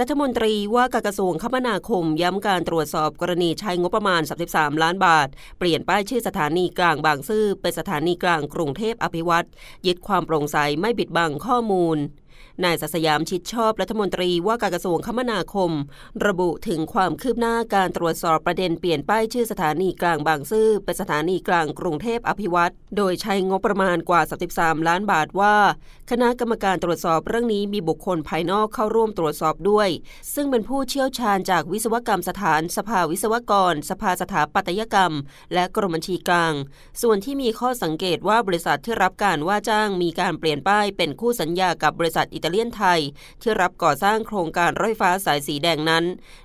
[0.00, 5.28] รัฐมนตรีว่าการกระทรวงคมนาคม ย้ำการตรวจสอบกรณีใช้งบประมาณ 33 ล้านบาท
[5.58, 9.44] เปลี่ยนป้ายชื่อสถานีกลางบางซื่อเป็นสถานีกลางกรุงเทพอภิวัต
[9.86, 11.98] ยึดความโปร่งใสไม่บิดบังข้อมูล
[12.64, 15.70] นายสัสยามชิดชอบรัฐมนตรีว่าการกระทรวงคมนาคม
[16.26, 24.20] ระบุถึงความคืบหน้าการตรวจสอบประเด็นเปลี่ยนป้ายชื่อสถานีกลางบางซื่อเป็นสถานีกลางกรุงเทพอภิวัตโดยใช้งบประมาณกว่า
[24.54, 25.56] 33 ล้านบาทว่า
[26.10, 29.88] คณะกรรมการตรวจสอบเรื่องนี้มีบุคคลภายนอกเข้าร่วมตรวจสอบด้วย
[30.34, 35.12] ซึ่งเป็นผู้เชี่ยวชาญจากวิศวกรรมสถาน สภาวิศวกร สภาสถาปัตยกรรม
[35.54, 36.54] และกรมบัญชีกลาง
[37.02, 43.00] ส่วนที่มีข้อสังเกตว่าบริษัทที่รับการว่าจ้างมีการเปลี่ยนป้ายเป็นคู่สัญญากับบริษัทอิตาเลียนไทย
[43.40, 46.04] ที่รับก่อสร้างโครงการรถไฟฟ้าสายสีแดงนั้น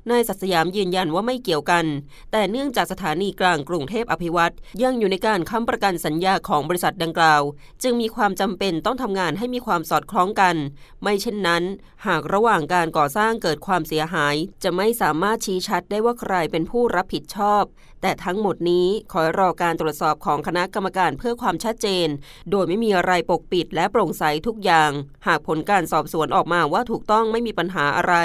[0.10, 1.86] นายศักสยามยืนยันว่าไม่เกี่ยวกัน
[2.32, 4.52] แต่เนื่องจากสถานีกลางกรุงเทพอภิวัต
[4.84, 7.42] ยังอยู่ในการค้ำประกันสัญญาของบริษัทดังกล่าว
[7.84, 10.56] จึงมีความจำเป็นต้องทำงานให้มีความสอดคล้องกัน
[11.04, 11.64] ไม่เช่นนั้น
[12.08, 17.64] หากระหว่างการก่อสร้างเกิดความเสียหาย จะไม่สามารถชี้ชัดได้ว่าใครเป็นผู้รับผิดชอบ
[18.02, 22.08] แต่ทั้งหมดนี้ขอรอการตรวจสอบของคณะกรรมการเพื่อความชัดเจน
[22.52, 24.92] โดยไม่มีอะไรปกปิดและโปร่งใสทุกอย่าง
[25.28, 28.16] หากผลการสอบสวนออกมาว่าถูกต้องไม่มีปัญหาอะไร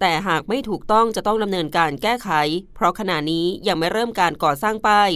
[0.00, 2.30] แต่หากไม่ถูกต้องจะต้องดำเนินการแก้ไข
[2.74, 5.10] เพราะขณะนี้ยังไม่เริ่มการก่อสร้างป้าย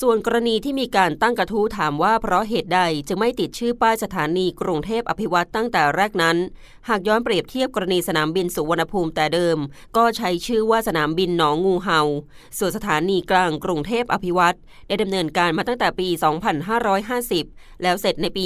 [0.00, 6.36] ส่วนกรณีที่มีการตั้งกระทู้ถามว่าเพราะเหตุใดจึงไม่ติดชื่อป้ายสถานีกรุงเทพอภิวัตตั้งแต่แรกนั้น
[6.88, 9.58] หากย้อนเปรียบเทียบกรณีสนามบินสุวรรณภูมิแต่เดิม
[9.96, 12.00] ก็ใช้ชื่อว่าสนามบินหนองงูเห่า
[12.58, 14.54] ส่วนสถานีกลางกรุงเทพอภิวัต
[14.88, 16.08] ได้ดำเนินการมาตั้งแต่ปี
[16.94, 18.44] 2550 แล้วเสร็จในปี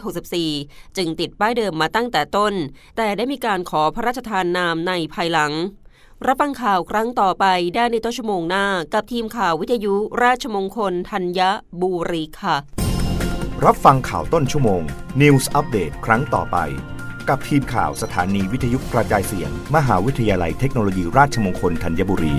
[0.00, 2.54] 2564 จึงติดป้ายเดิมมาตั้งแต่ต้น
[2.96, 5.52] แต่ได้มีการขอพระราชทานนามในภายหลัง
[6.26, 11.40] รับฟังข่าวครั้งต่อไปได้ในต้นชั่วโมงหน้า กับทีมข่าววิทยุราชมงคลธัญ
[11.80, 12.56] บุรีค่ะ
[13.64, 14.82] รับฟังข่าวต้นชั่วโมง
[15.20, 16.56] News อัปเดตครั้งต่อไป
[17.28, 22.34] กับทีมข่าวสถานีวิทยุกระจายเสียง มหาวิทยาลัยเทคโนโลยีราชมงคลธัญบุรี